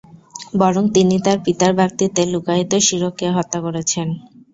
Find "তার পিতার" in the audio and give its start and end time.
1.25-1.71